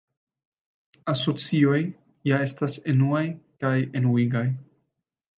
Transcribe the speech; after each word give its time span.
Asocioj 1.11 1.81
ja 2.29 2.39
estas 2.45 2.77
enuaj 2.93 3.21
kaj 3.65 3.75
enuigaj. 4.01 4.43